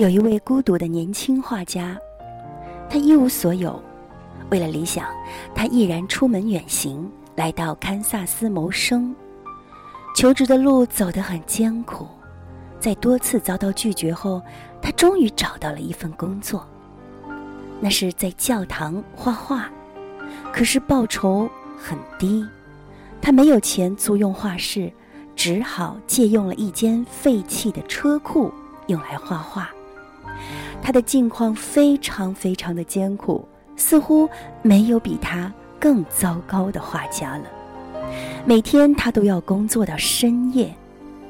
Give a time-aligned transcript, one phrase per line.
[0.00, 1.94] 有一位孤独的年轻画家，
[2.88, 3.78] 他一无所有，
[4.50, 5.04] 为了理想，
[5.54, 7.06] 他毅然出门远行，
[7.36, 9.14] 来到堪萨斯谋生。
[10.16, 12.06] 求职的路走得很艰苦，
[12.78, 14.40] 在多次遭到拒绝后，
[14.80, 16.66] 他终于找到了一份工作，
[17.78, 19.68] 那是在教堂画画，
[20.50, 22.42] 可是报酬很低，
[23.20, 24.90] 他没有钱租用画室，
[25.36, 28.50] 只好借用了一间废弃的车库
[28.86, 29.70] 用来画画。
[30.82, 34.28] 他的境况非常非常的艰苦，似乎
[34.62, 37.44] 没有比他更糟糕的画家了。
[38.44, 40.74] 每天他都要工作到深夜，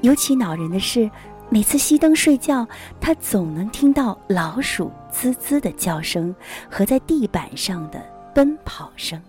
[0.00, 1.10] 尤其恼人的是，
[1.48, 2.66] 每次熄灯睡觉，
[3.00, 6.34] 他总能听到老鼠滋滋的叫声
[6.70, 8.00] 和在地板上的
[8.34, 9.20] 奔跑声。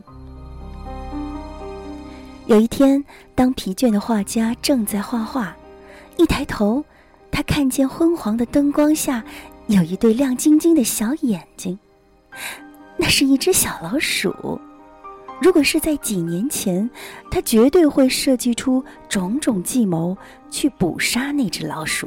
[2.45, 5.55] 有一天，当疲倦的画家正在画画，
[6.17, 6.83] 一抬头，
[7.31, 9.23] 他看见昏黄的灯光下
[9.71, 11.79] 有一对亮晶晶的小眼睛，
[12.97, 14.59] 那是一只小老鼠。
[15.41, 16.87] 如果是在几年前，
[17.31, 20.15] 他绝对会设计出种种计谋
[20.49, 22.05] 去捕杀那只老鼠。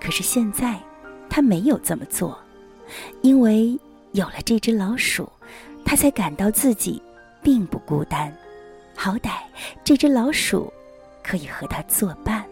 [0.00, 0.78] 可是现在，
[1.28, 2.38] 他没有这么做，
[3.22, 3.76] 因为
[4.12, 5.28] 有了这只老鼠，
[5.84, 7.02] 他才感到自己
[7.42, 8.32] 并不孤单。
[8.94, 9.30] 好歹
[9.82, 10.72] 这只老鼠
[11.24, 12.44] 可以和他作伴。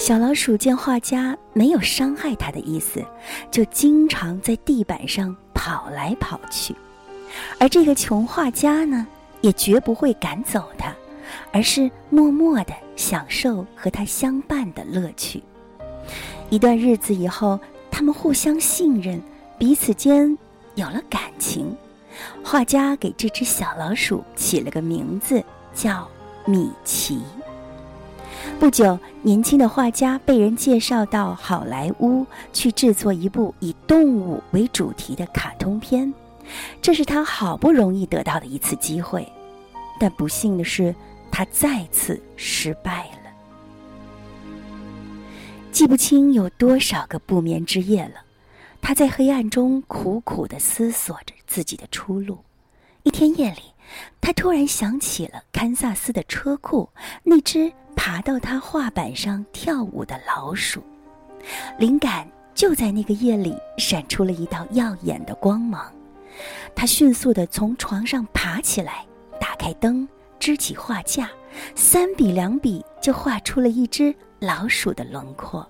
[0.00, 3.04] 小老鼠见画家没有伤害它的意思，
[3.50, 6.74] 就经常在地板上跑来跑去。
[7.58, 9.06] 而这个穷画家呢，
[9.42, 10.90] 也绝不会赶走它，
[11.52, 15.42] 而是默默地享受和它相伴的乐趣。
[16.48, 19.20] 一段日子以后，他们互相信任，
[19.58, 20.36] 彼此间
[20.76, 21.76] 有了感情。
[22.42, 25.44] 画家给这只小老鼠起了个名字，
[25.74, 26.08] 叫
[26.46, 27.20] 米奇。
[28.60, 36.12] 不久，年轻的画家被人介绍到好莱坞去制作一部以动物为主题的卡通片。
[36.82, 39.26] 这是他好不容易得到的一次机会，
[39.98, 40.94] 但不幸的是，
[41.32, 43.30] 他再次失败了。
[45.72, 48.20] 记不清有多少个不眠之夜了，
[48.82, 52.36] 他在黑暗中苦苦的思索着自己的出路。
[53.04, 53.62] 一天夜里，
[54.20, 56.90] 他突然想起了堪萨斯的车库
[57.22, 57.72] 那只
[58.02, 60.82] 爬到他画板上跳舞的老鼠，
[61.78, 65.92] 灵感就在那个夜里闪出了一道耀眼的光芒。
[66.74, 69.04] 他迅速地从床上爬起来，
[69.38, 70.08] 打开灯，
[70.38, 71.28] 支起画架，
[71.74, 75.68] 三笔两笔就画出了一只老鼠的轮廓。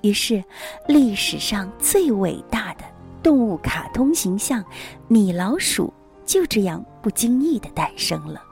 [0.00, 0.42] 于是，
[0.86, 2.84] 历史上最伟大的
[3.22, 4.64] 动物卡通形象——
[5.06, 5.92] 米老鼠
[6.24, 8.42] 就这样不经意地诞生了。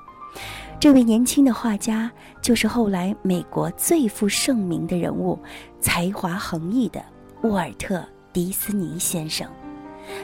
[0.78, 2.10] 这位年轻的画家
[2.42, 5.38] 就是后来美国最负盛名的人物、
[5.80, 7.02] 才华横溢的
[7.42, 7.98] 沃尔特·
[8.32, 9.48] 迪斯尼先生。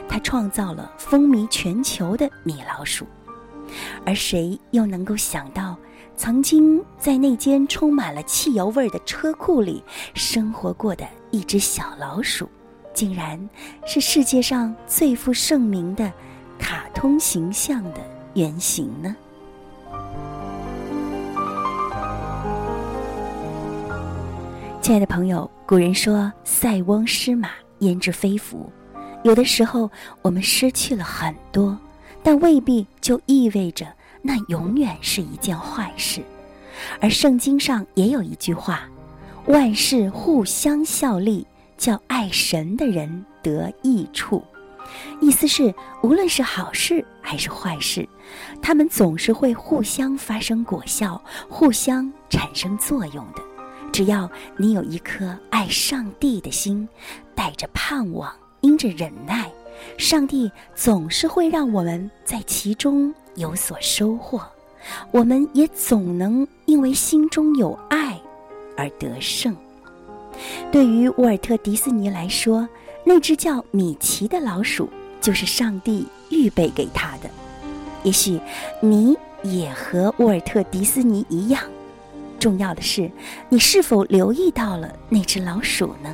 [0.07, 3.05] 他创造了风靡全球的米老鼠，
[4.05, 5.75] 而谁又能够想到，
[6.15, 9.83] 曾经在那间充满了汽油味的车库里
[10.13, 12.47] 生活过的一只小老鼠，
[12.93, 13.49] 竟然
[13.85, 16.09] 是世界上最负盛名的
[16.57, 17.99] 卡通形象的
[18.35, 19.13] 原型呢？
[24.83, 28.69] 亲爱的朋友，古人说“塞翁失马，焉知非福”。
[29.23, 29.89] 有的时候，
[30.21, 31.79] 我们失去了很多，
[32.21, 33.87] 但未必就意味着
[34.21, 36.21] 那永远是一件坏事。
[36.99, 38.81] 而圣经上也有一句话
[39.47, 44.43] ：“万事互相效力，叫爱神的人得益处。”
[45.21, 48.05] 意思是，无论是好事还是坏事，
[48.61, 53.52] 他们总是会互相发生果效，互相产生作用的。
[53.93, 56.89] 只要你有一颗爱上帝的心，
[57.33, 58.33] 带着盼望。
[58.61, 59.51] 因着忍耐，
[59.97, 64.41] 上帝总是会让我们在其中有所收获，
[65.11, 68.17] 我们也总能因为心中有爱
[68.77, 69.53] 而得胜。
[70.71, 72.65] 对于沃尔特·迪士尼来说，
[73.03, 77.29] 那只叫米奇的老鼠就是上帝预备给他的。
[78.03, 78.39] 也许
[78.79, 79.13] 你
[79.43, 81.61] 也和沃尔特·迪士尼一样，
[82.43, 83.09] 重要的是
[83.47, 86.13] 你是否留意到了那只老鼠呢？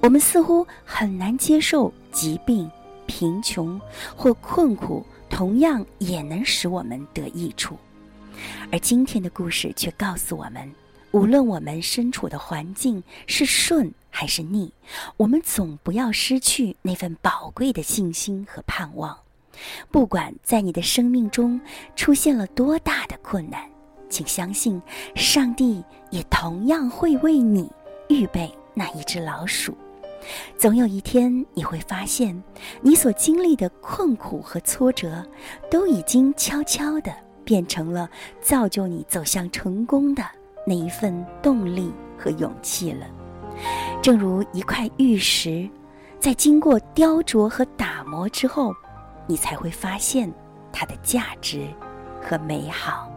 [0.00, 2.68] 我们似乎很难接受疾病、
[3.06, 3.80] 贫穷
[4.16, 7.78] 或困苦，同样也能使我们得益处。
[8.72, 10.68] 而今天的故事却告诉我们，
[11.12, 14.72] 无论我们身处的环境是顺还是逆，
[15.16, 19.16] 我们总不要失去那份宝贵的信心和盼望。
[19.90, 21.60] 不管在你的生命中
[21.96, 23.60] 出现了多大的困难，
[24.08, 24.80] 请相信，
[25.14, 27.70] 上帝也同样会为你
[28.08, 29.76] 预备那一只老鼠。
[30.56, 32.42] 总有一天，你会发现，
[32.80, 35.24] 你所经历的困苦和挫折，
[35.70, 37.14] 都已经悄悄地
[37.44, 38.10] 变成了
[38.40, 40.24] 造就你走向成功的
[40.66, 43.06] 那一份动力和勇气了。
[44.02, 45.68] 正如一块玉石，
[46.18, 48.74] 在经过雕琢和打磨之后，
[49.28, 50.32] 你才会发现
[50.72, 51.68] 它的价值
[52.20, 53.07] 和美好。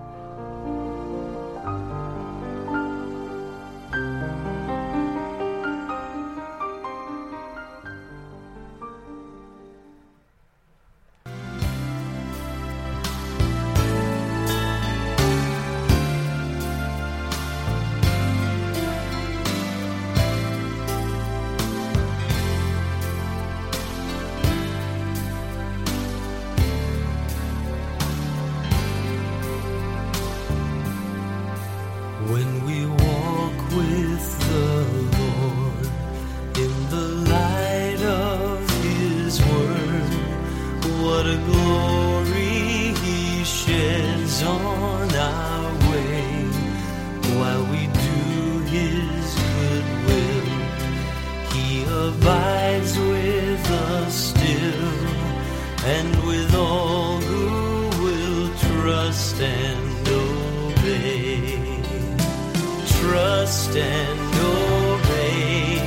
[63.71, 65.79] Trust and obey.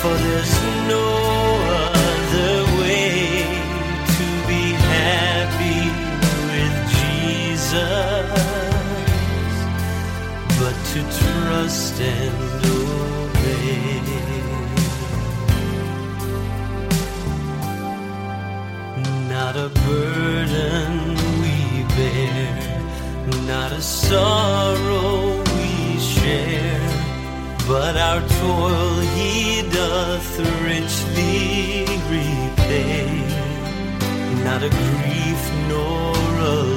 [0.00, 0.54] For there's
[0.88, 1.06] no
[1.86, 3.44] other way
[4.16, 4.64] to be
[4.94, 5.82] happy
[6.50, 7.82] with Jesus
[10.58, 14.02] but to trust and obey.
[19.28, 20.90] Not a burden
[21.40, 21.56] we
[21.94, 22.50] bear,
[23.46, 24.65] not a sorrow
[28.16, 33.04] our toil he doth richly repay.
[34.42, 36.16] Not a grief nor
[36.54, 36.75] a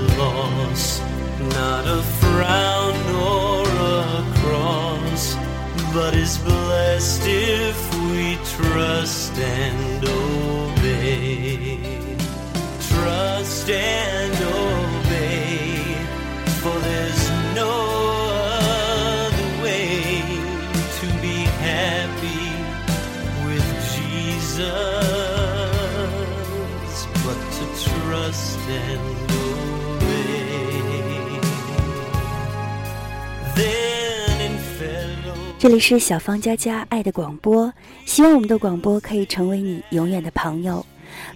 [35.59, 37.71] 这里是小芳佳佳爱的广播，
[38.06, 40.85] 希望我们的广播可以成为你永远的朋友。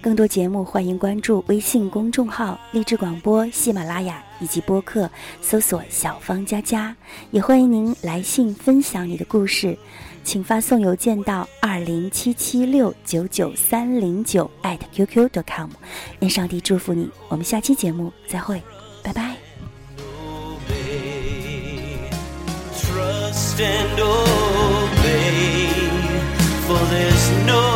[0.02, 5.10] 更多节目，欢迎关注微信公众号“励志广播”、喜马拉雅以及播客，
[5.42, 6.96] 搜索“小芳佳佳”。
[7.32, 9.78] 也欢迎您来信分享你的故事。
[10.24, 15.70] 请发送邮件到二零七七六九九三零九艾特 @QQ.com，
[16.22, 17.10] 愿上帝祝福你。
[17.28, 18.62] 我们下期节目再会，
[19.04, 19.33] 拜拜。
[23.56, 25.68] trust and obey,
[26.66, 27.73] for there's no